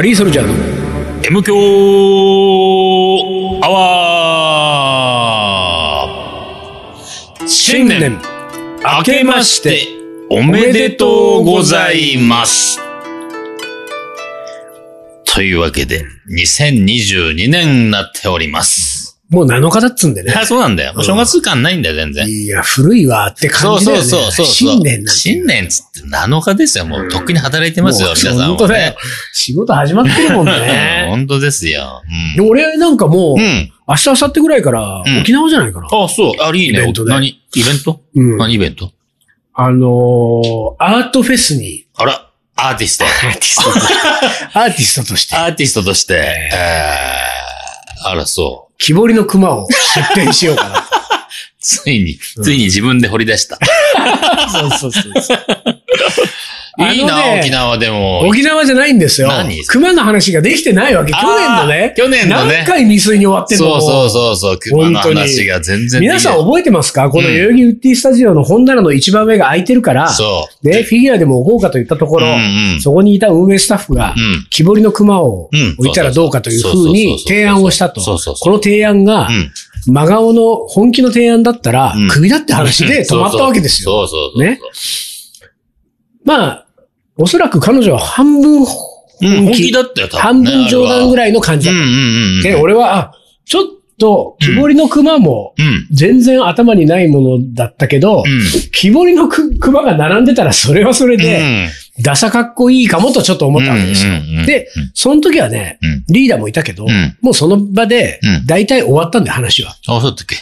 [0.00, 0.46] カリーソルジャー。
[0.46, 0.54] の
[1.26, 1.54] M 強
[3.62, 7.46] アワー。
[7.46, 8.18] 新年。
[8.82, 9.82] 明けまして。
[10.30, 12.80] おめでとうございます。
[15.26, 18.89] というわけで、2022年になっております。
[19.30, 20.34] もう7日だっつんでね。
[20.36, 20.92] あ、そうなんだよ。
[20.96, 22.28] お正月感ないんだよ、全然。
[22.28, 24.04] いや、古いわって感じだよね。
[24.04, 24.54] そうそうそうそう。
[24.54, 25.20] 新年なんて。
[25.20, 26.84] 新年つって7日ですよ。
[26.84, 28.48] もうとっくに働いてますよ、皆さんは、ね。
[28.48, 28.96] 本当だよ。
[29.32, 31.06] 仕事始まってるもんね。
[31.10, 32.02] 本当ですよ。
[32.36, 33.46] で俺なんかもう、うん。
[33.46, 33.72] うん。
[33.88, 35.86] 明日、明後日ぐらいからうん沖縄じゃないかな。
[35.86, 36.32] あ、そう。
[36.42, 36.80] あ、いいね。
[36.80, 37.28] イベントで何？
[37.28, 38.00] イベント？
[38.16, 38.92] うん何イベント？
[39.54, 43.04] あのーアートフェスに、あら、アーティスト。
[43.04, 43.94] アーティストとして、
[44.54, 48.69] アーティストとして、アーティストとして、えー、あら、そう。
[48.80, 50.88] 木彫りの熊を出展しようかな。
[51.60, 53.58] ついに、ついに自分で掘り出した。
[54.50, 55.79] そうそうそうそう。
[56.88, 58.20] いいな、沖縄でも。
[58.28, 59.64] 沖縄じゃないんですよ何？
[59.66, 61.12] 熊の話ができてないわけ。
[61.12, 61.94] 去年のね。
[61.96, 63.78] 去年のね何回未遂に終わってんの？
[63.78, 67.10] そうそうそうそう、熊の話が全然皆さん覚えてますか？
[67.10, 70.68] このうん代々木ウッディスタジオの本棚の一番上が空いてるから、そう。
[70.68, 72.32] ね、フィギュアでも置こうかと言ったところ、うん
[72.74, 74.46] うんそこにいた運営スタッフが、うん。
[74.50, 78.00] 木彫りの熊をうん置いたらどうかというふうに提案をしたと。
[78.00, 79.52] そうそうこの提案がう、ん。
[79.86, 84.06] 真顔の本気の提案だったらうん、首だって話で止まったわけですよ。
[84.06, 84.42] そうそう。
[84.42, 84.60] ね。
[86.22, 86.66] まあ、
[87.20, 90.58] おそらく彼女は半分うん、本本気気、だったよ、多半分ね。
[90.62, 91.32] 分冗談ぐらい。
[91.32, 91.90] の感じうんうだった。
[91.90, 92.42] んうん。
[92.42, 93.12] で、俺は、あ、
[93.44, 93.64] ちょっ
[93.98, 95.86] と、木彫りの熊も、うん。
[95.94, 98.70] 全然頭にないものだったけど、うん。
[98.72, 101.68] 木彫りのく熊が並んでたらそれはそれで、
[102.00, 104.12] ダサかっこいいかもとちょっと思ったわけですよ。
[104.12, 106.04] うんうんうんで、その時はね、うん。
[106.08, 109.76] リーダーもいたけど、うんもうその場でうん、大体終わったんだよ、話は。
[109.86, 110.36] あ、そうだっけ？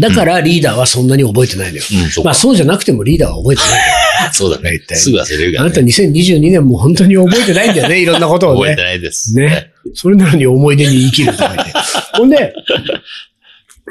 [0.00, 1.84] だからリーダーはそんなに覚えてないのよ。
[2.18, 2.24] うん。
[2.24, 4.32] まあそうじゃなくてもリーダーは覚えてない。
[4.32, 8.60] そうだねすぐ忘れるからあなた2022年も本当に覚えてないんだよね、 いろんなことをね。
[8.60, 9.36] 覚えてないです。
[9.36, 9.70] ね。
[9.94, 11.72] それなのに思い出に生きるとか言って。
[12.18, 12.52] ほんで、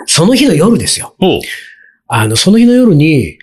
[0.05, 1.15] その日の夜ですよ。
[2.07, 3.37] あの、その日の夜に、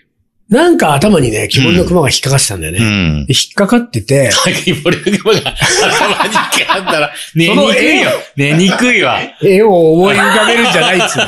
[0.53, 2.79] なんか頭にね、木彫りの熊が引っかかってたんだよね。
[2.81, 3.27] うん。
[3.27, 8.11] で引っかかってて、先ボリュームが頭にかかったら、 寝にくいよ。
[8.37, 9.19] 寝にくいわ。
[9.43, 11.27] 絵を思い浮かべるんじゃないっつうの。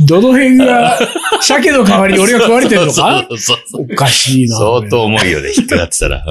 [0.06, 0.98] どの辺が、
[1.40, 3.24] 鮭の代わりに俺が食われてるのか？
[3.28, 4.56] そうそうそうおかしいな。
[4.56, 6.24] 相当重いよね、引っかかってたら。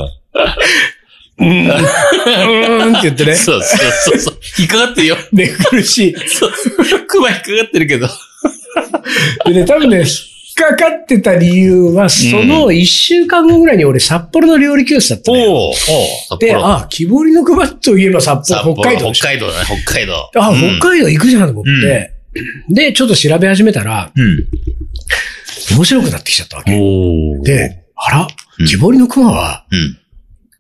[1.39, 1.67] うん。
[1.67, 3.35] うーんって言ってね。
[3.35, 4.37] そうそうそうそう。
[4.59, 5.17] 引っかかってるよ。
[5.33, 6.15] で、苦しい。
[6.27, 6.51] そう
[7.07, 8.09] 熊引っかかってるけど。
[9.45, 10.07] でね、多分ね、引っ
[10.55, 15.37] かかってた理由は、その一週間後ぐらいに俺札幌の料理教室だったの
[16.39, 16.67] で、幌。
[16.67, 20.31] あ、木彫りの熊といえば札札幌、幌北海道北海道だね、北海道。
[20.35, 22.13] あ、うん北海道行くじゃんと思って、
[22.69, 24.47] で、ちょっと調べ始めたら、うん。
[25.75, 26.71] 面白くなってきちゃったわけ。
[27.43, 28.27] で、あら
[28.59, 29.97] うん、木彫りの熊はうん。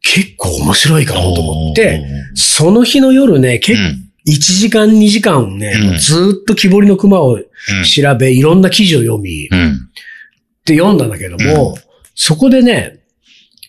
[0.01, 2.03] 結構面白いかもと思って、
[2.35, 9.82] その日の夜ね、結構うん1時間2時間ね、ずーっと木彫りの熊を調べ、いろんな記事を読み、うん。
[10.65, 10.75] うん。
[10.75, 11.77] って読んだんだけども、
[12.15, 12.99] そこでね、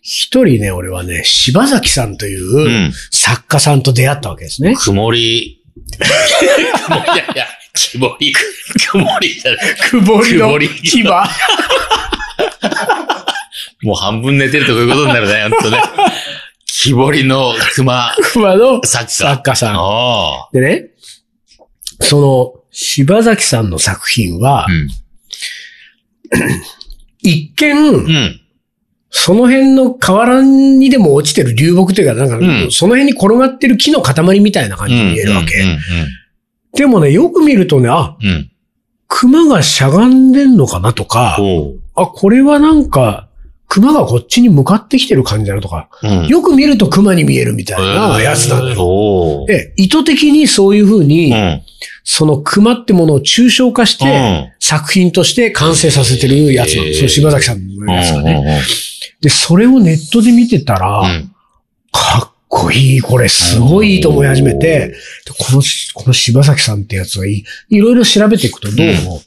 [0.03, 4.77] 一人ね、俺はね、柴崎さんといううん作家さんと出会ったわけですね。
[4.77, 5.62] 曇り。
[6.87, 8.34] 曇 りいやいや、曇り。
[8.91, 9.77] 曇りじゃない。
[9.91, 11.03] くぼりの曇り牙。
[13.83, 15.83] もう半分寝てるとこういうことになるね、ほんとね。
[16.66, 19.10] 木彫りの熊熊の作家。
[19.10, 19.77] 作家さん。
[19.78, 20.91] あでね、
[22.00, 24.72] その、柴崎さんの作品はあ。
[24.72, 24.91] う、ん。
[27.24, 28.40] 一見、うん。
[29.10, 35.60] その辺の河原にでも落ちてる流木というか、なんか、うんその辺に転がってる木の塊みたいな感じに見えるわけ。
[35.60, 35.78] うん。
[36.76, 38.28] でもね、よく見るとね、あ、うん。
[38.28, 38.50] うん。
[39.08, 41.38] 熊がしゃがんでんのかなとか。
[41.94, 43.28] あ、これはなんか、
[43.66, 46.26] 熊がこっちに向かってきてる感じだなとか、うん。
[46.28, 48.76] よく見ると熊に見えるみたいなやつなのよ。
[48.78, 49.47] おう。
[49.47, 51.62] で、意図的にそういうふうに、うん。
[52.04, 57.09] その熊ってものを抽象化して、うん作品として完成させてるやつなんですよ。
[57.10, 58.42] 柴崎さんのやつがね。
[58.42, 58.62] ね。
[59.21, 61.30] で、それをネットで見てたら、うん。
[61.92, 64.94] かっこいい、これすごいいいと思い始めて、で
[65.39, 65.62] この、
[65.92, 67.44] この柴崎さんってやつがいい。
[67.68, 69.22] いろいろ調べていくとどうも、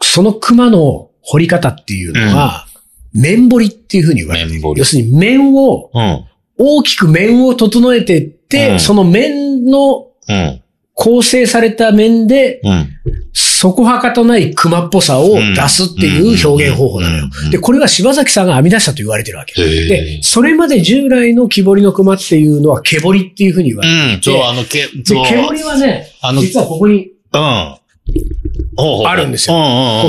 [0.00, 2.66] その熊の彫り方っていうのは、
[3.14, 4.60] 面彫りっていうふうに言われてる。
[4.76, 6.24] 要するに面を、うん。
[6.58, 10.62] 大きく面を整えていって、うんその面のうん。
[10.94, 12.88] 構成された面で、うん。
[13.32, 17.50] そこはかとない熊っぽさを出すっていう表現方法なのようん。
[17.50, 19.54] で、これが柴崎さんが編み出したと言われてるわけ。
[19.54, 24.22] で、それまで従来の木彫りの熊っていうのは毛彫りっていうふうに言われてうん。
[24.22, 25.24] そう、あの、け、で、そう。
[25.24, 26.08] 毛彫りはね、
[26.40, 27.76] 実はここにうん。
[29.06, 29.56] あるんですよ。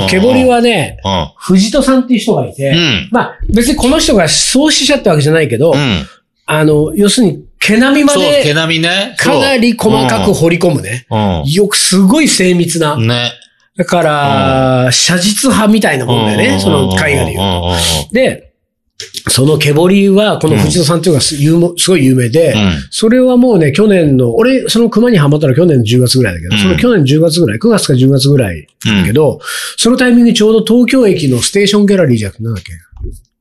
[0.08, 1.28] 毛堀はね、うん。
[1.36, 3.08] 藤戸さんっていう人がいて、うん。
[3.10, 6.06] まあ別にこの人が創始者ってわけじゃないけど、うん。
[6.46, 9.14] あの、要するに毛並みまそう、毛で並みね。
[9.18, 11.06] かなり細かく掘り込むね。
[11.46, 13.00] よくすごい精密なう。
[13.00, 13.06] ん。
[13.06, 13.32] ね。
[13.76, 17.74] だから、写実派みたいなもんだよね、その絵画で言うと。
[18.12, 18.53] で、
[19.28, 21.14] その毛堀は、この藤戸さんっていう
[21.60, 22.72] のがすごい有名で、うん。
[22.90, 29.40] それはもうね、去年の、俺、その熊にハマったのは去年の10月ぐらいだけど、うんその去年10月ぐらい、9月か10月ぐらいだけど、
[29.76, 32.72] そのタイミングにちょうど東京駅のステーションギャラリーじゃなくて、なんだっけ？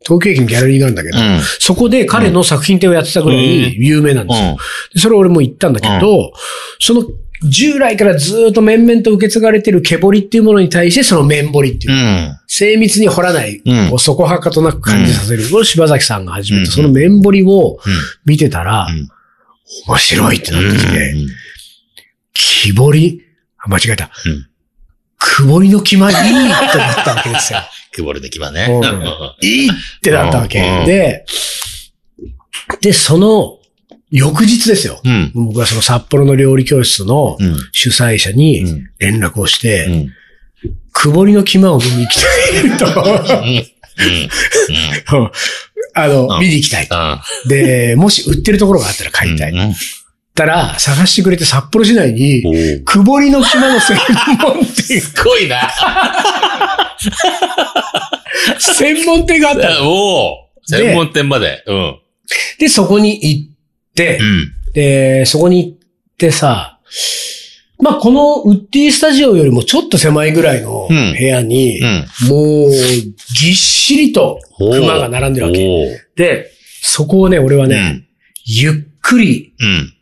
[0.06, 1.40] 東京駅のギャラリーがあるんだけど、うん。
[1.60, 4.58] そこで彼の作品展をやってたぐらい有名なんですよ。
[4.94, 6.34] でそれ俺も行ったんだけど、
[6.80, 7.04] その
[7.42, 11.94] 従来からずっと面々と受け継がれてる毛彫りっていうものに対してその面彫りっていう。
[11.94, 12.40] う、ん。
[12.48, 14.00] 精密に彫らない、うん。
[14.00, 17.78] そこはかとなく感じさせる、柴崎さんが始めうんた、その面彫りをうん。
[18.26, 19.10] 見てたら、うん。
[19.88, 21.28] 面白いってなってきて、うん。
[22.34, 23.22] 木彫り、
[23.58, 24.12] あ間違えた。
[24.26, 24.48] うん。
[25.24, 27.60] くぼりの木間いいってなったわけですよ。
[27.94, 28.68] くぼりできばね。
[28.70, 29.48] うん。
[29.48, 29.72] いいっ
[30.02, 30.60] てなったわけ。
[30.60, 30.86] うん。
[30.86, 31.26] で、
[32.82, 33.60] で、その
[34.16, 35.02] 翌日ですよ。
[35.04, 35.32] うん。
[35.34, 37.58] 僕はその札幌の料理教室のうん。
[37.72, 38.88] 主催者うにん。
[39.00, 39.92] 連絡をして、う
[40.70, 40.76] ん。
[40.92, 42.28] くぼりの木間を見に行きた
[42.76, 42.86] いと、
[45.18, 45.32] うん。
[45.96, 46.88] あの、うん見に行きたい。
[46.90, 46.94] う
[47.48, 47.50] ん。
[47.50, 49.52] で、もし売ってるところがあったら買いたい。
[49.52, 49.74] うん。
[50.36, 53.98] たら、探してくれて札幌市内に、おーくぼりの木間の専
[54.40, 55.72] 門店、すごいな。
[58.60, 59.90] 専門店があったの。
[59.90, 60.38] おお
[60.68, 61.64] 専門店まで。
[61.66, 62.00] うん。
[62.60, 63.53] で、そこに行って
[63.98, 64.54] う、ん。
[64.74, 65.78] で、そこに行っ
[66.18, 66.80] てさ、
[67.80, 72.06] まあ、このウッディスタジオよりもちょっと狭いぐらいの部うん屋に、うん。
[72.30, 75.58] もう、ぎっしりと熊が並んでるわけ。
[76.16, 76.24] け。
[76.24, 76.52] で、
[76.82, 78.08] そこをね、俺はね、うん。
[78.46, 79.94] ゆっくりうん。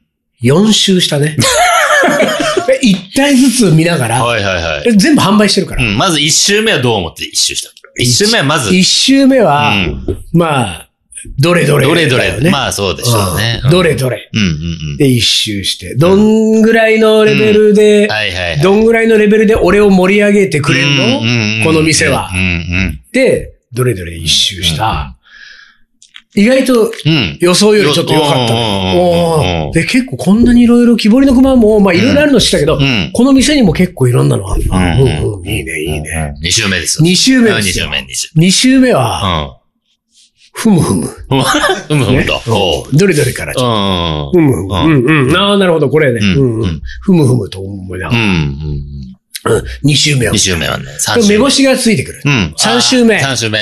[0.43, 1.37] 4周したね。
[2.67, 4.83] で一体ずつ見ながら、はいはいはい。
[4.83, 5.83] で全部販売してるから。
[5.83, 5.97] うん。
[5.97, 7.69] まず一周目はどう思って一周した？
[7.97, 10.89] 一周目はまず、一周目は、うんまあ、
[11.39, 12.23] どれどれ、どれどれ。
[12.29, 12.49] だよね。
[12.49, 13.61] まあそうでしょうね。
[13.63, 14.29] うんどれどれ。
[14.33, 14.97] うんうんうん。
[14.97, 18.59] で、一周して、どんぐらいのレベルで、はいはいはい。
[18.61, 25.15] どんぐらいのレベルで俺を盛り上げてくれるの、この店はうんうんで、どれどれ一周した。
[26.33, 26.91] 意外と。
[27.39, 33.11] 予想よりちょっと良かったうんで、結構こんなにいろいろ木彫りの熊も、まあいろいろあるの知ったけど、うん。
[33.13, 34.97] この店にも結構いろんなのあるな。
[34.97, 36.33] ううんんうん、いいね、いいね。。
[36.41, 37.03] 二周目ですよ。
[37.03, 37.89] 二周目うんですよ。
[38.35, 38.93] 二周目、二目目。
[38.93, 39.60] は、
[40.53, 41.07] ふむふむ。
[41.29, 41.41] うん。
[41.41, 42.41] ふむふむと。
[42.93, 44.39] どれどれからちょっと。
[44.39, 44.45] うん。
[44.45, 45.09] ふむふむ。
[45.09, 45.35] うんうん。
[45.35, 46.19] ああ、なるほど、これね。
[47.01, 48.19] ふむふむと思いながら。
[48.19, 48.25] うん。
[48.25, 48.91] うん
[49.81, 50.39] 二周目は二。
[50.39, 51.37] 周目はね、三周目。
[51.37, 52.21] 目星がついてくる。
[52.23, 52.53] うん。
[52.57, 53.59] 三周目三周目。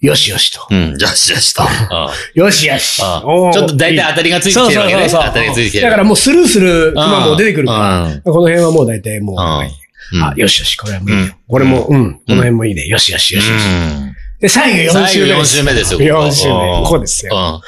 [0.00, 0.66] よしよしと。
[0.68, 0.96] うん。
[0.98, 1.62] よしよしと。
[1.62, 2.96] うんよしよし。
[2.96, 5.08] ちょっと大体当たりがついてきてるわけね。
[5.08, 5.84] 当たりがついてきてる。
[5.84, 11.34] だからもうスルーする熊も出てくるかうら、んこの辺はもう大体もう、うんあ、よしよし、これはもういいうんよ。
[11.46, 12.86] これも、うん、この辺もいいね。
[12.86, 13.62] よしよしよしよし。
[14.42, 14.48] うん。
[14.48, 15.56] で、最後4週目最後4です。
[15.56, 16.00] 週目ですよ。
[16.00, 16.54] 4週目。
[16.54, 17.62] うんここですよ。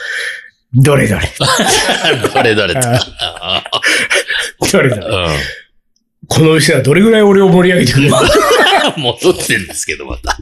[0.77, 1.21] うどれどれ。
[1.21, 2.33] ん。
[2.35, 2.81] どれどれと。
[4.73, 5.03] どれどれ。
[5.03, 5.29] う
[6.27, 8.15] この店はどれぐらい俺を盛り上げてくれる。
[8.97, 10.37] 戻ってんですけど、また。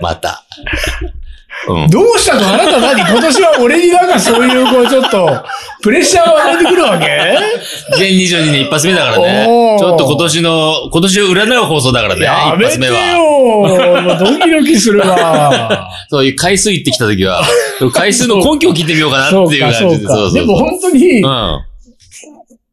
[0.00, 0.44] また。
[1.68, 1.90] うん。
[1.90, 2.48] どうしたの？
[2.48, 3.00] あなた何？
[3.00, 5.44] 今年は俺になんかそういう、こう、ちょっと、
[5.82, 7.06] プレッシャーを与えてくるわけ
[7.96, 9.46] ？2022年一発目だからね。
[9.78, 12.24] ちょっと今年の、今年を占う放送だからね。
[12.24, 12.98] やめて一発目は。
[12.98, 15.90] よもうドキドキするわ。
[16.10, 17.42] そういう回数行ってきた時は、
[17.92, 20.06] 回数の根拠を聞いてみようかなっていう感じで。
[20.06, 20.32] そうか。
[20.32, 21.60] でも本当に、うん。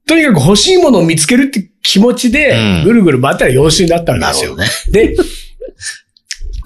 [0.07, 4.55] とにかく欲しいものを見つけるって気持ちでうん、ぐるぐる回ったら4週になったわけですよ。
[4.55, 4.65] ね。
[4.91, 5.15] で、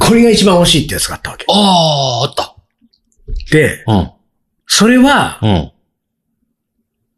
[0.07, 1.45] これが一番欲しいってやつがあったわけ。
[1.49, 2.55] ああ、あった。
[3.51, 4.11] で、うん。
[4.67, 5.71] それは、うん。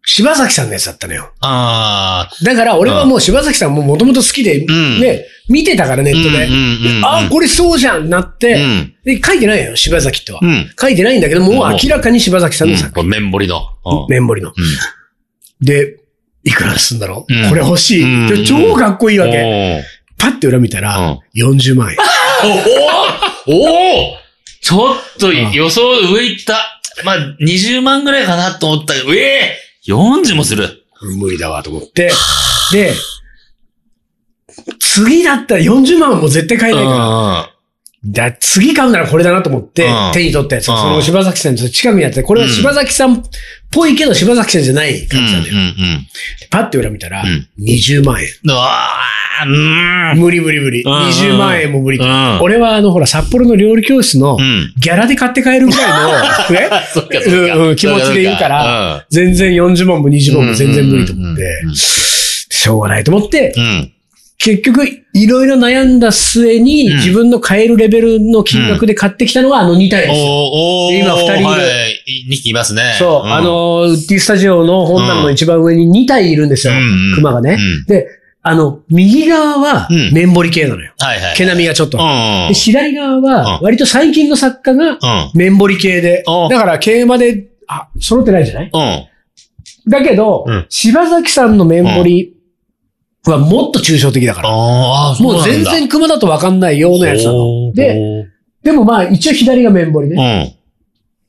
[0.08, 1.32] 柴崎さんのやつだったのよ。
[1.40, 6.46] ああ、だから俺はもう柴崎さんももともと好きで、んね、見てたからネットで。
[6.46, 8.96] うんうんうんあ、これそうじゃんなって、うん。
[9.04, 10.40] で、書いてないよ、柴崎っては。
[10.44, 10.70] うん。
[10.80, 13.62] 書いてないんだけど、もううん明らかに柴崎さんの作これ面彫りの。
[13.84, 14.50] うんメンボリの。
[14.50, 15.98] うんで、
[16.44, 19.32] いくらすんだろう、うんこれ欲しい、うんで超かっこいいわけ。
[19.32, 19.82] おー
[20.18, 21.98] パッて裏見たら、40万円。
[23.48, 24.18] おおお
[24.62, 26.82] ちょっとうん予想上行った。
[27.04, 30.86] まあ、20万ぐらいかなと思ったけど、ええ !40 もする。
[31.20, 32.10] 無理だわと思って。
[32.72, 32.94] で、
[34.80, 37.52] 次だったら40万はもう絶対買えないから。
[38.08, 43.24] だ次買うならこれだなと思ってうん、手に取ったやつその柴崎さんと近くにあって、これは柴崎さんっ
[43.72, 45.56] ぽいけど柴崎さんじゃない感じなんだよ。
[45.56, 46.08] うんうん
[46.52, 48.28] パッて裏見たらうん、20万円。
[48.44, 48.52] うん。
[48.52, 50.20] うわーうーん。
[50.20, 50.84] 無理無理無理。
[50.84, 51.98] うん20万円も無理。
[51.98, 54.74] うん俺はあの、ほら、札幌の料理教室のうん。
[54.78, 61.44] ギャラで買って帰るぐらいの、 ね気持ちで言うから、全然40万も20万も全然無理と思って
[61.76, 63.92] しょうがないと思って、うん。
[64.38, 70.20] 結局、いろいろ悩んだ末に、うん自分の買えるレベルの金額で買ってきたのがあの2体です
[71.00, 72.26] 今二人いるはい。
[72.30, 72.96] 2匹いますね。
[73.00, 76.74] そう、んあ、の、ウッディスタジオの本棚の一番上に2体いるんですよ。
[77.16, 77.58] 熊がね。
[77.60, 78.08] うんで、
[78.48, 80.94] あの、右側はうんメンボリ系なのよ。
[81.00, 81.36] はいはい。
[81.36, 81.98] 毛並みがちょっと。
[81.98, 82.48] うん。
[82.50, 85.32] で左側は、うん割と最近の作家がうん。
[85.34, 88.70] メンボリ系で、うんだから桂馬で、あ、揃ってないんじゃない？
[88.72, 89.92] うん。
[89.92, 92.36] だけど、うん柴崎さんのメンボリ
[93.26, 94.50] はもっと抽象的だから。
[94.52, 97.74] もう全然熊だとわかんないようなやつなの。
[97.74, 98.28] で、
[98.62, 100.56] でもまあ一応左がメンボリうね。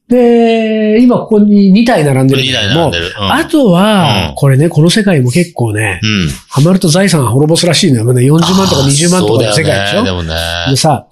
[0.08, 0.14] ん。
[0.14, 3.14] で、今ここに2体並んでるん2だけども台並んで、る。
[3.18, 6.28] うんあとはうん、これね、この世界も結構ね、うん。
[6.48, 8.04] ハマると財産が滅ぼすらしいのよ。
[8.04, 10.36] まだ40万とか20万とかの世界でしょそうだよねでもね。
[10.70, 11.06] でさ、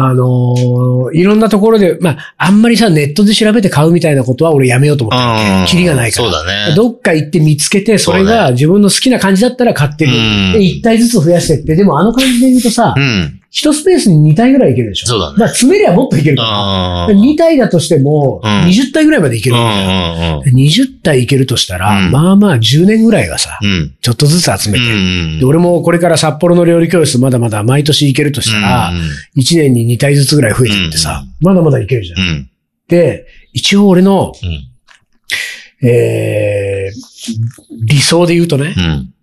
[0.00, 5.60] あのーいろんなところで、まあ、あんまりさ、ネットで調べて買うみたいなことは俺やめようと思った。
[5.60, 5.66] うん。
[5.66, 6.30] キリがないから。
[6.30, 6.74] そうだね。
[6.76, 10.12] どっか行って見つけて、それそうが自分の好きな感じだったら買ってる。
[10.12, 13.37] うんで、1体ずつ増やしてって、でもあの感じで言うとさう、ん。
[13.50, 15.06] 一スペースに2体ぐらいいけるでしょ。
[15.06, 17.06] そうだねまあ、詰めりゃもっといけるから。
[17.10, 17.20] うん。
[17.20, 20.36] 2体だとしても、うん20体ぐらいまでいけうるわけだよ。
[20.36, 20.38] ん。
[20.38, 20.44] うん。
[20.44, 23.96] で20体いけるとしたら、うんまあまあ10年ぐらいはさ、うん。
[24.02, 24.84] ちょっとずつ集めて。
[24.84, 28.92] うんで、俺もこれから札幌の料理教室まだまだ毎年行けるとしたら、
[29.36, 32.20] 1年に2体ずつぐらい増えていってさ、まだまだいけるじゃん。
[32.20, 32.50] うん。
[32.88, 35.88] で、一応俺の、うん。
[35.88, 39.14] えー、理想で言うとね、うん。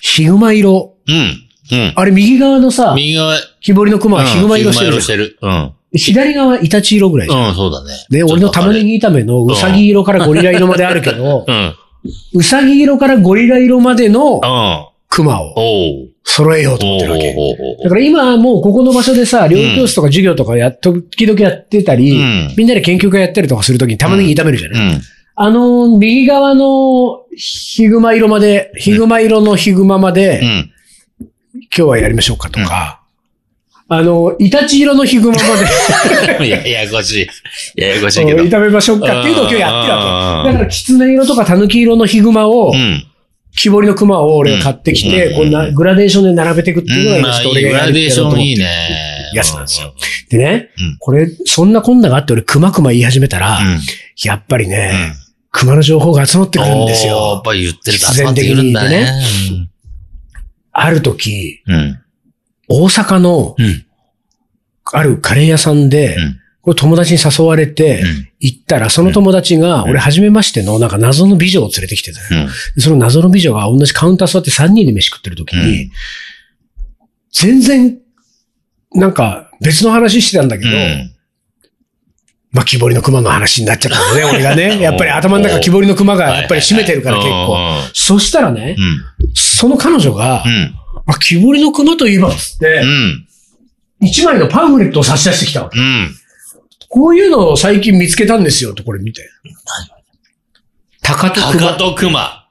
[0.00, 0.96] ヒグマ色。
[1.06, 1.49] うん。
[1.72, 1.92] うん。
[1.94, 5.38] あれ右側のさ、右側、木彫りの熊はヒグマ色してるじゃんしてる。
[5.40, 5.72] うん。
[5.92, 7.48] 左側イタチ色ぐらいじゃん。
[7.48, 7.92] うん、そうだね。
[8.10, 11.74] で、俺の玉ねぎ炒めのうさぎ色からゴリラ色まであるけど う、ん。
[12.34, 14.90] うさぎ色からゴリラ色までのうん。
[15.08, 15.54] 熊を。
[16.22, 17.34] 揃えようと思ってるわけ。
[17.82, 25.00] だから今はもうここの場所でさ、料理教室とか授業とかやっ、時々やってたり、うんみんなで研究会やったりとかするときに玉ねぎ炒めるじゃない、うん。
[25.34, 30.70] あの、右側のヒグマ色まで、ヒグマ色のヒグマまで、うん。
[31.54, 33.00] 今日はやりましょうかとか、
[33.88, 37.28] あの、イタチ色のヒグマまで いや、ややこし
[37.76, 37.80] い。
[37.80, 38.44] ややこしいけど。
[38.44, 40.48] 炒めましょうかっていうのを今日やってるわけ。
[40.48, 43.04] うんだから、キツネ色とかタヌキ色のヒグマを、うん。
[43.56, 48.66] 木彫りのクマを俺が買ってきて、うんこんなグラデーションで並べていくっていうのがいょっと俺がやグラデーションいいね。
[49.34, 49.92] やつなんですよ。
[50.30, 53.80] でね、うんこれ、そんなこんながあって俺クマクマ言い始めたら、うん。
[54.22, 55.12] やっぱりね、うん。
[55.50, 57.42] クマの情報が集まってくるんですおーやよっ。
[57.44, 59.12] ぱり言ってると集まってくるんだね。
[60.72, 61.98] ある時、うん。
[62.68, 63.86] 大阪のうん。
[64.92, 66.40] あるカレー屋さんで、うん。
[66.62, 72.48] これ友達に誘われてうん行ったら、その友達が、うん俺初めましてのなんか謎の美女を連れてきてたよ。
[72.78, 75.90] その謎の美女が同じカウンター座って3人で飯食ってる時に、うん
[77.32, 77.98] 全然、
[78.92, 81.14] なんか別の話してたんだけど、うん。
[82.52, 84.78] まあ、木彫りの熊の話になっちゃったのね、俺がね。
[84.82, 87.56] やっぱり頭の中木彫りの熊がやっぱり占めてるから結構。
[87.94, 89.04] そしたらね、うん。
[89.34, 90.74] その彼女が、うん。
[91.06, 93.26] あ、木彫りの熊といえばっつってう、ん。
[94.02, 95.78] 一枚のパンフレットを差し出してきたわけ。
[95.78, 96.16] うん。
[96.88, 99.28] こういうのを最近見つけたんですよ、とこれ見て。
[101.02, 101.72] 鷹と鷹熊。
[101.74, 102.44] と熊。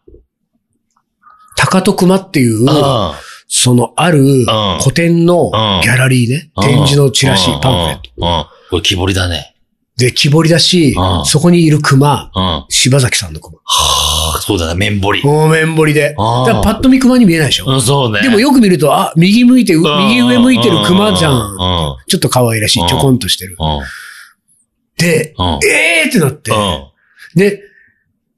[1.58, 4.46] 鷹と熊っていう、あそのある
[4.82, 5.51] 古典の
[5.84, 8.48] ギャラリーね、展示のチラシ、パンフレット。
[8.70, 9.56] これ木彫りだね。
[10.00, 12.44] で、木彫りだしう、んそこにいる熊、うん。
[12.44, 13.60] は柴崎さんの熊。
[13.65, 15.24] あ、そうだね、麺彫り。
[15.24, 16.15] もう面彫りで。
[16.18, 17.65] だあーからパッと見熊に見えないでしょ？
[17.68, 18.22] うん、そうね。
[18.22, 21.29] でもよく見ると、あ、右向いて、ううん右上向いてる熊じゃ。
[21.32, 21.98] うんん。
[22.08, 23.58] ちょっと可愛らしい、ちょこんとしてる。
[23.60, 23.79] うん。
[24.98, 25.46] で、うん。
[25.68, 26.56] えーってなってう。
[26.56, 26.84] ん。
[27.36, 27.62] で、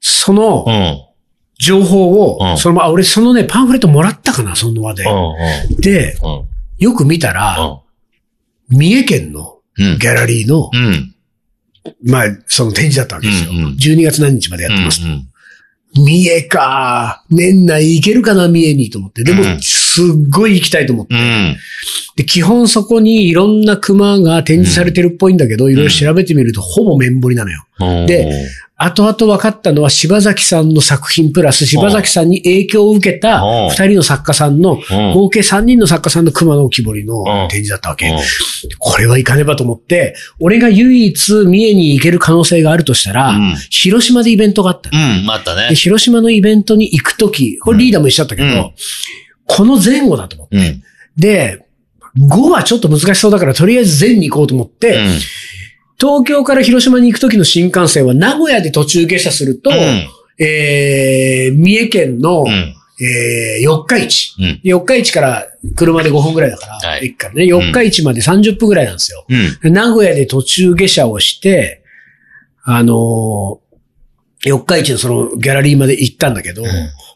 [0.00, 0.98] そのうん。
[1.60, 5.04] 情報を、うんそのまま、あ俺そのね、パンフレットもらったかな、その場で。
[5.04, 5.80] うん。
[5.80, 6.44] で、うん。
[6.78, 7.78] よく見たら、
[8.68, 9.98] 三重県のうん。
[9.98, 11.11] ギャラリーの、うん。
[12.04, 13.50] まあ、その展示だったわけですよ。
[13.50, 15.00] うんうん12月何日までやってます。
[15.02, 15.28] うん。
[16.04, 17.24] 三重か。
[17.30, 19.24] 年内行けるかな、三重にと思って。
[19.24, 19.60] でもう、ん
[19.92, 21.14] すっごい行きたいと思って。
[21.14, 21.56] うん。
[22.16, 27.64] で、基本そこにいろんな熊が展示されてるっぽいんだけど、いろいろ調べてみると、ほぼ面彫りなのよ。
[27.80, 28.06] うん。
[28.06, 28.48] で
[28.84, 38.08] 後々分かったのは柴崎さんの作品プラス柴崎さんに影響を受けたうん二人の作家さんのうん、合計三人の作家さんの熊の木彫りのん展示だったわけ。
[38.08, 38.18] うん
[38.78, 44.98] これは行かねばと思って、俺が唯一三重に行ける可能性があるとしたら、うん広島でイベントがあったの。
[44.98, 45.74] うん、あったねで。
[45.74, 48.72] 広島のイベントに行くとき、これリーダーも一緒だったけど、うん
[49.56, 50.56] この前後だと思って。
[50.56, 50.82] うん。
[51.16, 51.66] で、
[52.18, 55.18] 5はちょっと難しそうだから、とりあえず前に行こうと思って、うん。
[55.98, 59.70] 東京から広島に行くときの新幹線は名古屋で途中下車すると、
[60.38, 62.74] えー、三重県の、うん。
[63.00, 64.34] えー、四日市。
[64.38, 64.60] うん。
[64.62, 69.24] 四日市から車で5分ぐらいだから、はい駅からね、四日市まで30分ぐらいなんですよ。
[69.28, 69.58] うん。
[69.60, 71.82] で名古屋で途中下車をして、
[72.64, 73.61] あのー
[74.44, 76.64] 四日市のそのギャラリーまで行ったんだけど、ん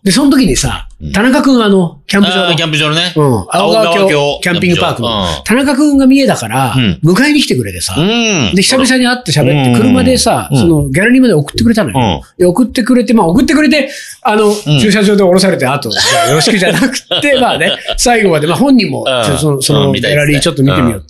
[0.04, 3.12] で、その時にさうん、田中くんあの、キャンプ場のキャンプ場のね。
[3.16, 3.24] うん。
[3.50, 5.26] 青川峡キャンピングパークの。
[5.44, 8.54] 田中くんが三重だからうん、迎えに来てくれてさ、うん。
[8.54, 12.22] で、久々に会って喋って、うん車でさ、うんその、ギャラリーまで送ってくれたのよ。
[12.38, 13.90] 送ってくれて、まあ送ってくれて、
[14.22, 15.96] あの、ん駐車場で降ろされて、あと、よ
[16.30, 21.04] ろしくじゃなくて、 まあね、最後まで、まあ本人も、うんその、その、ギャラリーちょっと見てみよう。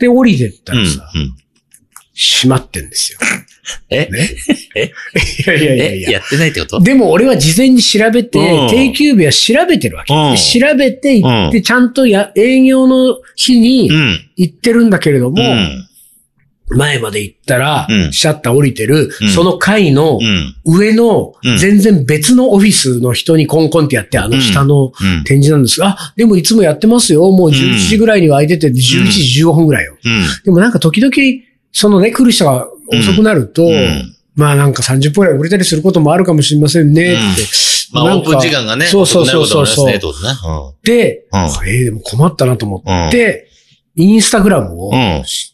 [0.00, 0.84] で、降りてったうん。
[0.84, 1.10] らさ、
[2.14, 3.18] 閉まってんですよ。
[3.90, 4.08] え？
[4.10, 4.30] ね。
[4.74, 4.84] え？
[4.84, 6.10] いやいやいやいや。
[6.10, 6.12] え？
[6.12, 6.80] やってないってこと？
[6.80, 10.14] でも俺は事前に調べて、うん定休日は調べてるわけ。
[10.14, 14.30] うんで調べて行って、うちゃんとや営業の日にうん。
[14.36, 15.84] 行ってるんだけれども、うん。
[16.70, 20.54] 前まで行ったら、うんシャッター降りてる、うんその階のうん。
[20.66, 25.24] 上のうん全然別のオフィスの人にコンコンってやって、あの下のうん。
[25.24, 27.30] 展示なんですが、あ、でもいつもやってますよ。
[27.30, 29.96] もう11時ぐらいには空いてて、11時15分ぐらいよ。
[30.04, 30.22] うん。
[30.44, 31.12] でもなんか時々、
[31.72, 37.42] そのね、来る人が遅くなると、うんまあなんか30分くらい遅れたりすることもあるかもしれませんねって。
[37.90, 38.86] まあ、オープン時間がね。
[38.86, 43.48] そうそうそうそう遅くなることもありますねってで、うんあえーでも困ったなと思って、
[43.96, 44.92] インスタグラムを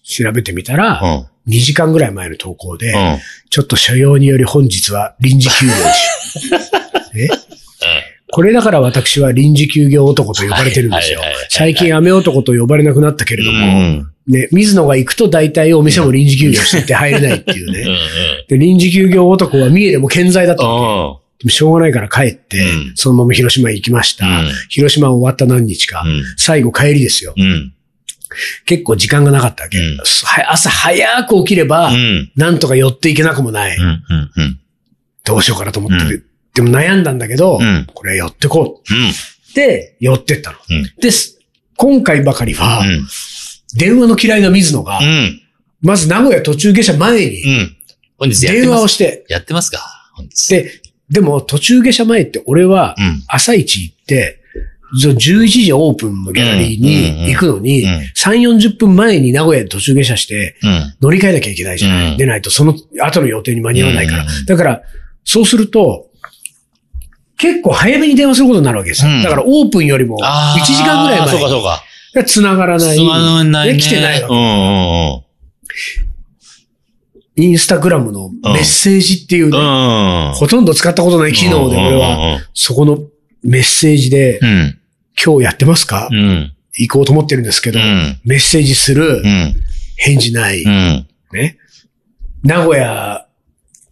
[0.03, 1.29] 調べてみたら、ことね。
[1.47, 3.13] 2時間ぐらい前の投稿で、うん。
[3.13, 3.19] うん。
[3.49, 6.71] ちょっと所要により本日は臨時休業し。
[8.35, 11.21] えこれだから私は臨時休業男と呼ばれてるんですよ。
[11.51, 14.11] 最近雨男と呼ばれなくなったけれども、うん。
[14.27, 17.83] ね、水野が行くと大体お店も臨時休業してて入れないっていうね。
[17.83, 17.85] ん。
[18.49, 21.21] で、臨時休業男は三重でも健在だったわけ。
[21.21, 24.27] うでもしょうがないから帰って、うんそのまま広島へ行きました。
[24.27, 26.03] うん広島終わった何日か。
[26.03, 26.23] ん。
[26.37, 27.35] 最後帰りですよ。
[27.37, 27.75] うん。
[28.67, 29.79] 結構時間がなかったわけ。
[30.49, 32.33] 朝早く起きれば、うん。
[32.35, 33.79] なんとか寄っていけなくもない。
[35.25, 38.95] どうしようかなと思ってて、うでも悩んだんだけど、うんこれ寄ってこう。
[38.95, 39.13] うん。
[39.55, 40.59] で、寄ってったの。
[40.71, 41.41] うんです。
[41.77, 43.07] 今回ばかりは、うん。
[43.77, 45.41] 電話の嫌いな水野が、うん。
[45.83, 47.77] まず名古屋途中下車前うにん。
[48.19, 48.83] 本日やって電話。
[48.83, 49.81] をして、やってますか？
[50.49, 50.81] で、
[51.11, 53.23] でも途中下車前って俺はうん。
[53.27, 54.41] 朝一行って、
[54.97, 60.95] その11時オープンのギャラリーに行くのに、うん3、40分前に名古屋で途中下車してうん。
[61.01, 62.13] 乗り換えなきゃいけないじゃない。
[62.13, 64.23] うんでないとその後の予定に間に合わないから。
[64.23, 64.83] うんだから、
[65.25, 66.11] そうすると、
[67.37, 69.11] 結構早めに電話することになるわけですよ。
[69.11, 71.83] うんだからオープンよりもあー1時間ぐらい前そうか、そうか。
[72.15, 72.97] に繋がらない。
[72.97, 73.75] つまらないね。
[73.75, 75.25] で来てないわけうんうん
[77.37, 80.29] インスタグラムのメッセージっていうね、うん。
[80.29, 80.33] うん。
[80.35, 82.99] ほとんど使ったことない機能で俺は、そこの
[83.43, 84.79] メッセージで、うん。
[85.23, 86.53] 今日やってますか、うん。
[86.75, 88.21] 行こうと思ってるんですけど、うん。
[88.25, 89.55] メッセージする、うん。
[89.97, 91.07] 返事ない、うん。
[91.33, 91.59] ね。
[92.45, 93.27] 名古屋、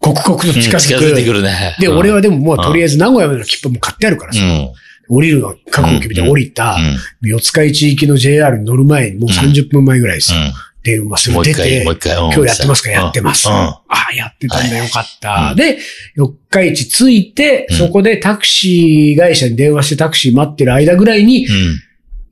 [0.03, 0.81] 刻々と近づく。
[0.81, 1.77] 近づいてくるね。
[1.79, 4.73] で、俺は、はでももうとりあえず名古屋までの切符も買ってあるからさ、うん。
[5.09, 7.29] 降りるのは覚悟を決めて降りた、うん。
[7.29, 10.41] 四日市行きの JR に乗る前にもう30分前ぐらいですよ。
[10.41, 10.53] うん。
[10.83, 11.83] 電話すぐ出て。
[11.83, 11.99] 今今
[12.33, 13.49] 日やってますかやってます。
[13.49, 13.55] うん。
[13.55, 15.51] ああ、やってたんだよかった。
[15.51, 15.79] うんで、
[16.17, 21.47] 四日市着いて、うんそこでタクシー会社に電話してタクシー待ってる間ぐらいに、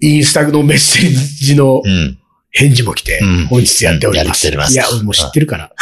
[0.00, 1.90] インスタのメッセージのうん。
[1.90, 2.16] うん。
[2.52, 4.48] 返事も来て、うん本日やっております。
[4.48, 5.72] いや、俺もう知ってるから。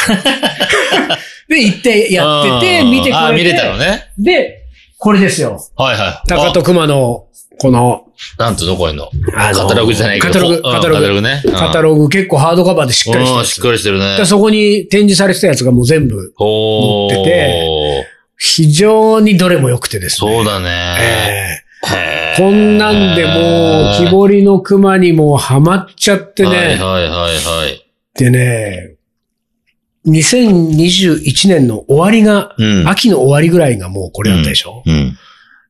[1.49, 3.17] で、行ってやってて、うん見てくれて。
[3.17, 4.11] あ、見れたのね。
[4.17, 5.59] で、これですよ。
[5.75, 6.27] はいはい。
[6.27, 7.25] 高と熊の、
[7.59, 8.05] この、
[8.37, 10.33] あなんとどこへのカタログじゃないけど。
[10.33, 11.41] カタログ、うんカタログ、カタログね。
[11.45, 14.25] カタログ結構ハードカバーでしっかりしてうん、しっかりしてるねで。
[14.25, 18.07] そこに展示されてたやつがもう全部、載ってて
[18.37, 20.31] 非常にどれも良くてですね。
[20.31, 21.63] そうだね。
[22.37, 26.49] こんなんでもう、木彫りの熊にもうハマっちゃってね。
[26.49, 27.31] はいはいはいは
[27.69, 27.85] い。
[28.15, 28.95] でね、
[30.07, 32.87] 2021年の終わりが、うん。
[32.87, 35.17] 秋の終わりぐらいがもうこれだったでしょ、うん。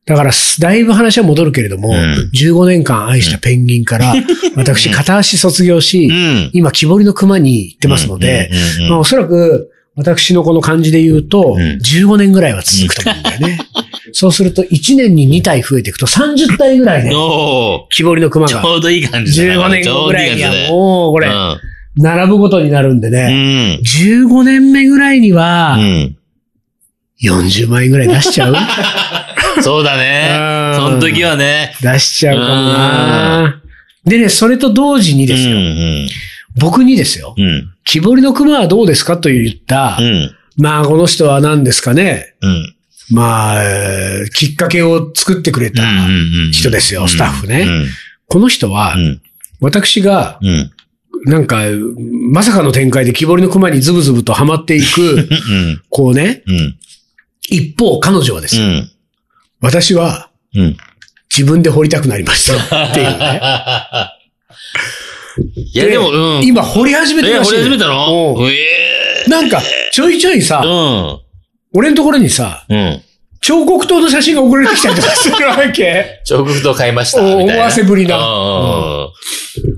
[0.06, 4.14] だから、だいぶ話は戻るけれども、うん15年間愛したペンギンから、
[4.56, 6.50] 私、片足卒業し、うん。
[6.52, 13.58] 今、木彫りの熊に行ってますので、うん、まあ、おそらく、私のこの感じで言うと、うん15年ぐらいは続くと思うんだよね。
[14.12, 18.66] そうすると、1年に2体増えていくと30体ぐらいね、お木彫りの熊ーちが。
[18.66, 21.28] ょうどいい感じだ15年後ぐらいにはもう、ここれ、
[21.96, 23.80] 並ぶことになるんでうね、ん。
[23.80, 26.16] 15年目ぐらいにはう、ん。
[27.22, 28.56] 40万円ぐらい出しちゃう？
[29.62, 30.30] そうだね。
[30.32, 31.74] うんその時はね。
[31.82, 33.60] 出しちゃうかもな。
[34.04, 36.08] でね、それと同時にうですよ、ん。
[36.58, 37.70] 僕にですよ、うん。
[37.84, 40.30] 木彫りの熊はどうですかと言った、うん。
[40.56, 42.34] まあ、この人は何ですかね。
[42.40, 42.74] うん。
[43.10, 45.82] まあ、えーきっかけを作ってくれた
[46.52, 47.66] 人ですよ、スタッフね。
[48.28, 49.20] この人はう、ん。
[49.60, 50.70] 私が、うん。
[51.26, 51.62] なんか、
[52.32, 55.82] まさかの展開で木彫りの熊にズブズブとハマっていく、 うん。
[55.90, 56.76] こうね、うん。
[57.48, 58.90] 一方、彼女はですよ、うん。
[59.60, 60.76] 私はうん。
[61.36, 63.26] 自分で掘りたくなりましたっていうね。
[65.72, 66.44] いや、でも、うん。
[66.44, 68.34] 今掘り始めてえ、ました掘り始めたの？
[68.38, 68.54] うんえ
[69.28, 70.64] なんか、ちょいちょいさ。
[71.72, 73.00] 俺のところにさ、うん。
[73.42, 76.20] 彫刻刀の写真が送られてきたりとかするわけ。
[76.26, 77.22] 彫刻刀買いました。
[77.22, 78.16] 思わせぶりな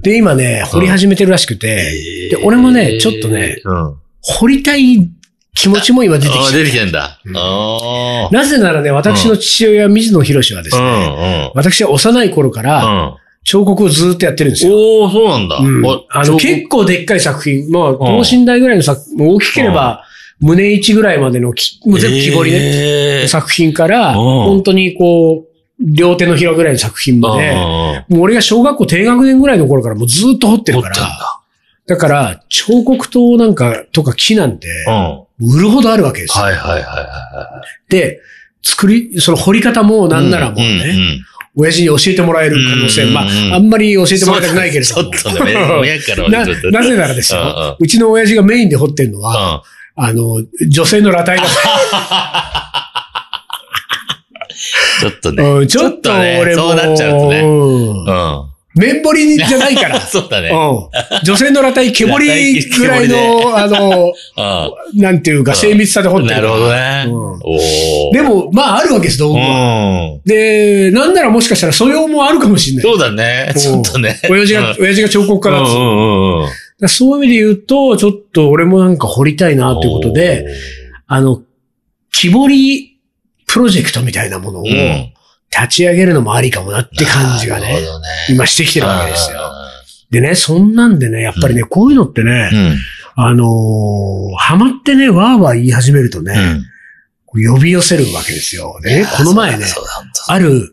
[0.03, 3.97] で、今ね、掘り始めてるらしくて、で、俺もね、ちょっとね、うん。
[4.21, 5.11] 掘りたい
[5.55, 7.21] 気持ちも今出てきああ、て出てきてんだ。
[7.25, 7.37] うん。
[7.37, 11.51] あなぜならね、私の父親、水野博士はですね。
[11.55, 13.15] 私は幼い頃からうん。
[13.45, 14.73] 彫刻をずっとやってるんですよ。
[14.73, 15.57] おー、そうなんだ。
[15.57, 15.85] うん。
[15.85, 20.05] おあの、結構でっかい作品、まあ、等身大ぐらいの作、大きければ、
[20.41, 23.29] 胸1ぐらいまでのき、もう全部木彫りね、えー。
[23.29, 24.15] 作品から、うん。
[24.15, 31.43] 本当にこう、両手のひらぐらいの作品まで、うんもう俺が小学校低学年ぐらいの頃からもうずっと彫ってるから、だ。
[31.87, 34.69] だから、彫刻刀なんか、とか木なんて、
[35.41, 35.55] うん。
[35.57, 36.45] 売るほどあるわけですよ。
[36.45, 38.21] はいはいはいはで、
[38.63, 40.09] 作り、その彫り方もい。
[40.09, 45.11] なんならもうね、んん親父に教えてもらえる可能性、うんまあ、あんまり教えてもらいたくないけれども。
[45.11, 47.77] ちょっとね、親から な、なぜならですよ。
[47.79, 49.63] うちの親父がメインで彫ってるのは、
[49.97, 50.05] うん。
[50.05, 51.45] あの、女性の裸体が、
[55.03, 55.43] ちょっとね。
[55.43, 57.41] うんちょっとね俺も、そうなっちゃうとね。
[57.41, 58.11] うんう
[58.49, 58.53] ん。
[58.75, 60.01] 面彫りじゃないから。
[60.01, 60.49] そうだね。
[60.49, 64.13] うん女性の裸体、毛彫りぐらいの、あの、
[64.97, 66.27] うなんていうか、精密さで彫っん。
[66.27, 66.35] てる。
[66.37, 67.07] なるほどね。
[68.13, 70.13] で、も、まあ、あるわけです、道具は。
[70.15, 70.21] うん。
[70.25, 72.83] で、なんならもしかしたら素養もあるかもしれない。
[72.83, 73.53] そうだね。
[73.57, 74.19] ちょっとね。
[74.31, 76.49] 親父が、親父が彫刻家だっつううん
[76.89, 80.47] そういう意味で言うと、ちょっと俺もなんか掘りたいなということで、
[81.07, 81.43] あの、
[82.11, 82.92] 木彫り
[83.53, 84.65] プロジェクトみたいなものを。
[85.55, 87.79] 立ち上げるのもありかもなって感じがね、ね。
[88.31, 89.39] 今してきてるわけですよ。
[90.11, 92.79] でね、そんなんでね、やっぱりね、こういうのってね、うん。
[93.15, 96.65] あのーハマってね、わーわー言い始めるとね、
[97.35, 97.55] うん。
[97.55, 98.79] 呼び寄せるわけですよ。
[98.83, 99.67] でね、この前ね、
[100.29, 100.73] あるうん。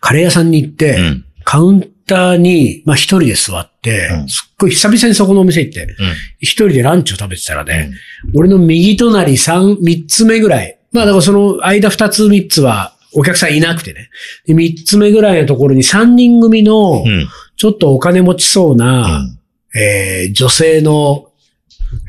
[0.00, 1.24] カレー屋さんに行って、うん。
[1.44, 5.94] カウンターに、まあ一人で座って、うんすっごい久々にそこのお店行って、うん。
[6.38, 7.90] 一人でランチを食べてたらね、
[8.34, 10.75] 俺の右隣三、三つ目ぐらい。
[10.92, 14.10] まあだからその間二つ三つはお客さんいなくてね。
[14.46, 17.28] で、三つ目ぐらいのところに三人組のう、ん。
[17.56, 19.38] ちょっとお金持ちそううな、ん。
[19.74, 21.30] えー女性の、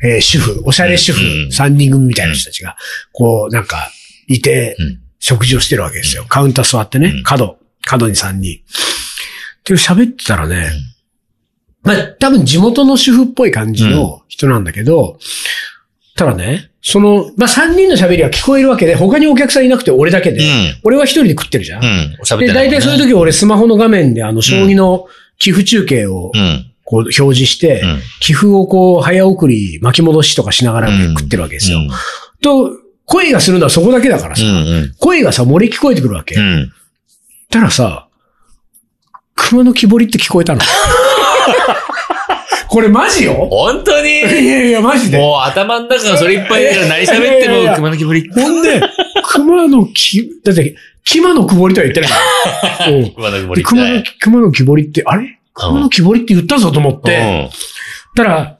[0.04, 2.76] えー主婦、おしゃれ主婦うん三人組みたいな人たちが、
[3.12, 3.90] こうなんか、
[4.26, 5.00] いて、うん。
[5.20, 6.24] 食事をしてるわけですよ。
[6.28, 8.58] カウンター座ってねうん、角、角に三人。
[8.58, 10.70] っていう喋ってたらね、
[11.82, 15.18] まあ多分地元の主婦っぽい感じの人なんだけど、
[16.16, 20.80] ただね、その、まあ三人の喋りは聞こえるわけで、他にお客さんいなくて俺だけで、うん。
[20.84, 21.84] 俺は一人で食ってるじゃん。
[21.84, 22.16] うん。
[22.24, 25.06] 喋ってで、大体そういう時俺スマホの画面であの、将棋の
[25.38, 26.64] 寄付中継をうん。
[26.84, 28.00] こう表示して、うん。
[28.20, 31.80] 寄付をこう早送り巻き戻しとかしながら食ってるわけですよ。
[32.40, 32.70] と、
[33.04, 34.50] 声がするのはそこだけだからさ、うん。
[34.50, 34.94] うん。
[34.98, 36.36] 声がさ、漏れ聞こえてくるわけ。
[36.36, 36.72] うん。
[37.50, 38.08] たらさ、
[39.34, 40.60] 熊の木彫りって聞こえたの。
[42.68, 43.48] これマジよ？
[43.50, 44.08] 本当に？
[44.08, 45.18] いやいや、マジで。
[45.18, 48.30] もう頭の中がそれいっぱいだから何喋っても熊の木彫り。
[48.30, 48.80] ほんで、
[49.24, 52.16] 熊の木、だって、木間のくぼりとは言ってないか
[52.80, 52.86] ら。
[52.88, 53.56] うん熊の木彫り。
[53.56, 57.50] で熊の、熊の木彫りって、あれ熊の木彫りって言ったぞと思って、
[58.14, 58.58] たら、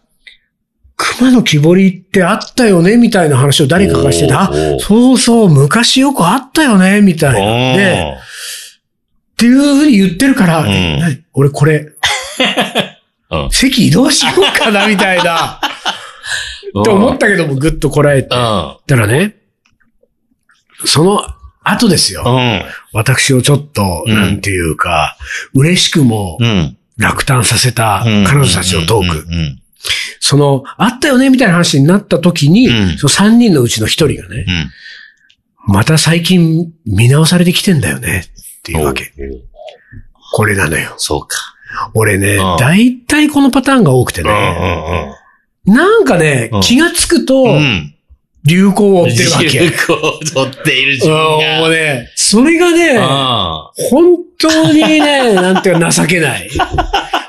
[0.96, 7.76] 熊の木彫りってあったよねみたいな話を誰かがしてて、あ、そうそう、昔よくあったよねみたいな。
[7.76, 10.66] で、っていうふうに言ってるから、
[11.34, 11.86] 俺これ、
[13.30, 15.60] うん席移動しようかなみたいな、
[16.80, 18.34] って思ったけどもぐっとこらえて。
[18.34, 18.76] うん。
[18.86, 19.36] たらね、
[20.84, 21.22] その
[21.62, 22.24] 後ですよ。
[22.26, 22.62] うん。
[22.92, 25.16] 私をちょっと、うんなんていうか、
[25.54, 26.76] 嬉しくもうん。
[26.96, 28.24] 落胆させたうん。
[28.24, 29.18] 彼女たちのトーク。
[29.18, 29.62] うん。
[30.20, 34.44] その、あったよねみたいな話になった時に、うんその3人のうちの1人がね、
[35.68, 35.74] うん。
[35.74, 38.24] また最近見直されてきてんだよね
[38.60, 39.12] っていうわけ。
[40.32, 40.94] これなのよ。
[40.96, 41.36] そうか。
[41.94, 44.26] 俺ね、うん大体このパターンが多くてうん。
[44.28, 45.14] ね、
[45.66, 47.58] なんかねうん、気がつくと。
[48.44, 49.48] 流行を追ってるわけ。
[49.48, 51.68] 流行を取っている自もうが。
[51.68, 56.48] ね、それがね、あ本当にね、なんていうか情けない。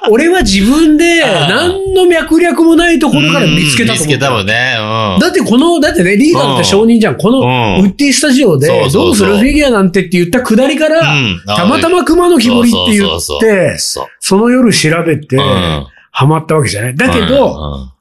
[0.09, 4.07] 俺は自分で何の脈略もないところから見つけたと思う。
[4.07, 4.75] 見つけたもんね。
[4.79, 5.19] うん。
[5.19, 7.17] だってこの、だってね、リーガルって承認じゃん。
[7.17, 7.43] この、う
[7.81, 13.77] んウッディスタジオでどうするフィギュアなんてって言ったくだりから、うんたまたま熊の木彫りって言って、
[14.19, 16.95] その夜調べて、うんハマったわけじゃない。
[16.95, 17.91] だけうど、ん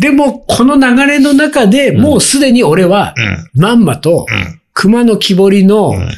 [0.00, 3.14] でもこの流れの中でもうすでに俺は、
[3.54, 3.60] うん。
[3.60, 4.60] まんまとうん。
[4.72, 6.08] 熊の木彫りのうん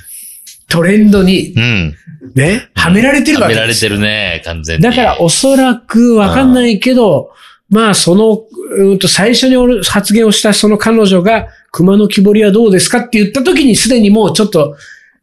[0.68, 1.94] トレンドにうん。
[2.34, 4.82] ね、はめられてるわけですはめられてるね、完全に。
[4.82, 7.32] だからおそらくわかんないけど、
[7.68, 14.76] まあその、うんと最初に俺発言をしたその彼女が熊の木彫りはどうですかって言った時にすでにもうちょっと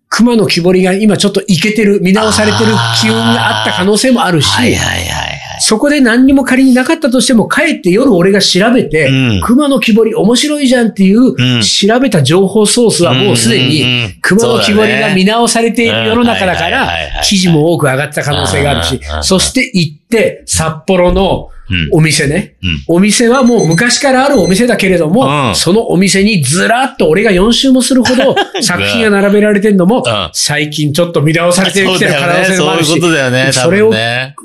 [0.10, 5.37] 熊の木彫りが今ちょっといけてる、見直されてる機運があった可能性もあるし、はいはいはいはい。
[5.60, 9.42] そこで何にも仮になかったとしても、帰って夜俺が調べて、うん。
[9.42, 11.62] 熊の木彫り面白いじゃんっていう、うん。
[11.62, 21.57] 調べた情報ソースはもうすでにうん、熊の木彫りが見直されている世の中だからはい、記事も多く上がった可能性があるしそして行って、札幌のうん
[21.92, 22.56] お店ね。
[22.64, 32.46] うんお店はもう昔からあるお店だけれども、うんそのお店にずらっと俺が4周もするほど 作品が並べられてるのもうん、最近ちょっと見直されてきてる可能。
[32.46, 33.46] 性もあるしそういうこ、とだよね。
[33.48, 33.94] 多それを。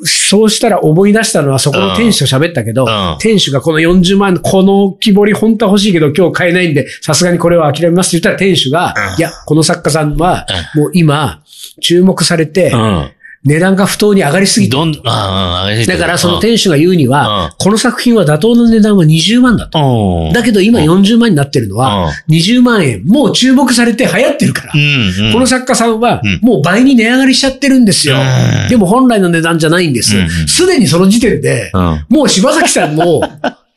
[0.04, 11.40] そうしたら思い出したのはそこの店主と喋ったけど、うん店主がこの40万、この木彫り本当は欲しいけど今日買えないんで、さすがにこれは諦めますって言ったら店主が、うんいや、この作家さんはもう今
[11.80, 13.10] 注目されて、うん。
[13.44, 20.26] 値段が不当に上がりすぎて、どん、ああ、上げてだからそのうん店主が言うには、うんこの作品は妥当な値段は20万だと。
[20.26, 20.32] うん。
[20.32, 24.78] だけど今40万になってるのは、20万円、もう注目されて流行ってるからう。
[24.78, 25.26] ん。
[25.26, 25.32] うん。
[25.32, 28.68] この作家さんはうん、もう倍に値上がりしちゃってるんですようん。
[28.68, 30.28] でも本来の値段じゃないんですうん。
[30.48, 32.06] すでにその時点で、うん。
[32.08, 33.22] もう柴崎さんも、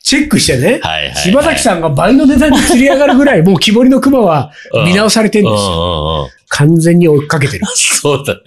[0.02, 4.52] チェックしてね、 はいはいはい柴崎さんが倍の値段に釣り上がるぐらい、もう木彫りの熊は
[4.84, 5.68] 見直されてるんですよ。
[5.68, 6.30] うんうんうん。
[6.48, 7.66] 完全に追いかけてる。
[7.74, 8.40] そうだね。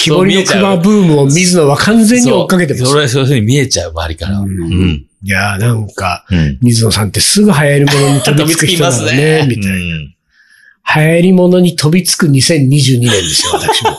[0.00, 2.86] 木彫りの熊ブームを水野は完全に追っかけてます。
[2.86, 4.40] それ、そういうふうに見えちゃう、周りから。
[4.40, 5.06] ううんん。
[5.22, 6.58] いやーなんか、うん。
[6.62, 9.76] 水野さんってすぐ流行り物に飛びつく人だね、みたいな。
[9.76, 10.14] うん
[10.92, 13.90] 流行り物に飛びつく2022年ですよ、私も。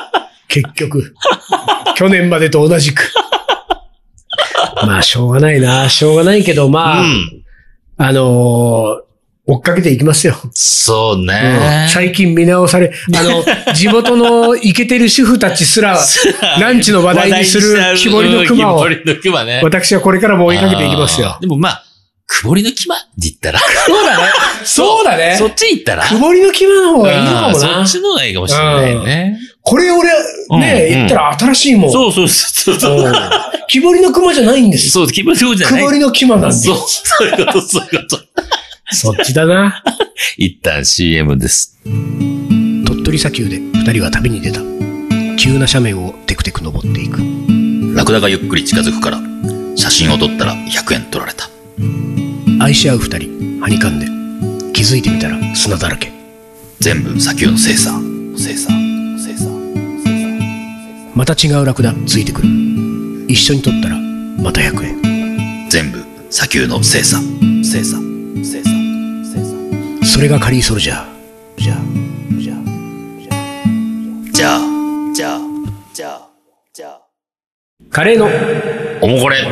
[0.48, 1.14] 結局。
[1.94, 3.12] 去年までと同じく。
[4.86, 5.90] まあ、しょうがないな。
[5.90, 7.42] しょうがないけど、まあ、うん
[7.98, 9.07] あのー
[9.50, 10.34] 追っかけていきますよ。
[10.52, 11.88] そううんね。
[11.90, 13.42] 最近見直され、あの、
[13.74, 15.98] 地元のイケてる主婦たちすら、
[16.60, 19.62] ランチの話題にする木彫りの熊を木彫、りの熊ね。
[19.64, 21.38] 私はこれからも追いかけていきますよ。
[21.40, 21.84] でもまあ、
[22.26, 23.58] くぼりの木まで言ったら。
[23.86, 24.24] そうだね。
[24.64, 25.34] そうだね。
[25.38, 26.06] そっち行ったら？
[26.06, 27.86] くぼりの木の方がいいのかもうんそなっ。
[27.88, 29.38] ちの方がいいかもしれないね。
[29.62, 30.10] これ俺、
[30.50, 31.92] うんね、うん言ったら新しいもん。
[31.92, 33.12] そうそうそう
[33.68, 34.90] 木彫りの熊じゃないんです。
[34.90, 35.82] そう、木彫りの木じゃない。
[35.82, 36.56] くぼりの熊なんで。
[36.56, 38.27] そう、そういうこと、そういうこと。
[38.90, 39.82] そっちだな。
[40.36, 41.78] 一旦 CM です。
[41.84, 44.60] 鳥取砂丘で二人は旅に出た。
[45.36, 47.20] 急な斜面をテクテク登っていく。
[47.94, 49.20] ラクダがゆっくり近づくから、
[49.76, 51.48] 写真を撮ったら100円取られた。
[52.60, 54.06] 愛し合う二人、はにかんで。
[54.72, 56.12] 気づいてみたら砂だらけ。
[56.80, 58.00] 全部砂丘の精査。
[58.36, 58.70] 精査。
[59.18, 59.50] 精査。
[61.14, 62.48] また違うラクダついてくる。
[63.28, 65.68] 一緒に撮ったらまた100円。
[65.68, 67.20] 全部砂丘の精査。
[67.62, 67.98] 精査。
[68.44, 68.77] 精査。
[70.08, 71.06] それがカリーソルジャー。
[71.58, 71.78] じゃあ、
[72.38, 72.58] じゃあ、
[74.32, 74.60] じゃあ、
[75.12, 75.38] じゃあ、
[75.92, 76.28] じゃあ、
[76.72, 77.00] じゃあ。
[77.90, 78.26] カレーの
[79.02, 79.42] おもこれ。
[79.42, 79.50] は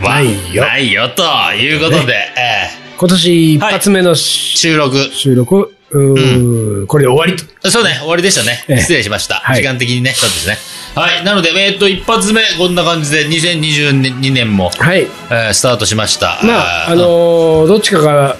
[0.00, 1.22] ないよないよ、と
[1.56, 4.96] いうことで、え今年一発目の収録。
[5.12, 7.70] 収録、うーん、これで終わりと。
[7.70, 8.64] そうね、終わりでしたね。
[8.68, 9.36] ええ失礼しました。
[9.36, 10.56] はい時間的にね、そうですね。
[10.94, 11.24] はい。
[11.24, 15.00] なので、えーっと、一発目、こんな感じで、2022年も、はい。
[15.02, 16.38] えースタートしました。
[16.44, 18.36] まあ、あのーどっちかが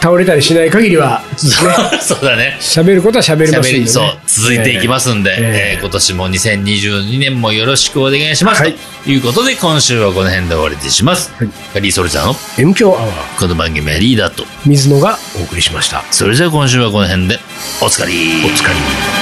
[0.00, 2.56] 倒れたりしない限りは、ー そうだね。
[2.60, 3.86] 喋ることは喋れますね。
[3.86, 8.62] そう、続いていきますんで、えええー今年も2022年もよろしくお願いします。
[8.62, 11.32] はいということで、今週はこの辺で終わりにします。
[11.38, 16.04] はいカリーソルジャーの M 強アワー、この番組はリーダーと、水野がお送りしました。
[16.10, 17.38] それじゃあ今週はこの辺で、
[17.80, 18.12] おつかり。
[18.44, 19.19] お疲れ。